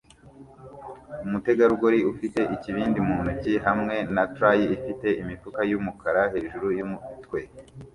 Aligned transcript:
Umutegarugori 1.25 1.99
ufite 2.11 2.39
ikibindi 2.55 2.99
mu 3.07 3.15
ntoki 3.23 3.53
hamwe 3.65 3.95
na 4.15 4.23
tray 4.35 4.61
ifite 4.77 5.07
imifuka 5.21 5.59
yumukara 5.69 6.21
hejuru 6.33 6.67
yumutwe 6.77 7.39